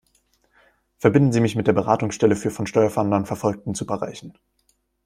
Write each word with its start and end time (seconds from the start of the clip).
Verbinden 0.97 1.31
Sie 1.31 1.41
mich 1.41 1.55
mit 1.55 1.67
der 1.67 1.73
Beratungsstelle 1.73 2.35
für 2.35 2.49
von 2.49 2.65
Steuerfahndern 2.65 3.27
verfolgten 3.27 3.75
Superreichen! 3.75 4.33